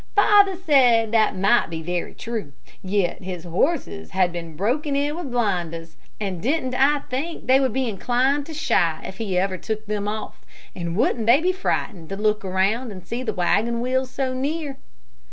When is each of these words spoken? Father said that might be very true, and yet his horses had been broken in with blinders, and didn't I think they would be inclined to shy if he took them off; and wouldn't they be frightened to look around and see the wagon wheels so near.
Father 0.15 0.55
said 0.55 1.11
that 1.11 1.37
might 1.37 1.67
be 1.69 1.83
very 1.83 2.15
true, 2.15 2.53
and 2.81 2.91
yet 2.91 3.21
his 3.21 3.43
horses 3.43 4.09
had 4.09 4.33
been 4.33 4.55
broken 4.55 4.95
in 4.95 5.15
with 5.15 5.29
blinders, 5.29 5.95
and 6.19 6.41
didn't 6.41 6.73
I 6.73 7.01
think 7.01 7.45
they 7.45 7.59
would 7.59 7.71
be 7.71 7.87
inclined 7.87 8.47
to 8.47 8.53
shy 8.55 8.99
if 9.05 9.19
he 9.19 9.37
took 9.61 9.85
them 9.85 10.07
off; 10.07 10.43
and 10.75 10.95
wouldn't 10.97 11.27
they 11.27 11.39
be 11.39 11.51
frightened 11.51 12.09
to 12.09 12.15
look 12.17 12.43
around 12.43 12.91
and 12.91 13.05
see 13.05 13.21
the 13.21 13.31
wagon 13.31 13.79
wheels 13.79 14.09
so 14.09 14.33
near. 14.33 14.77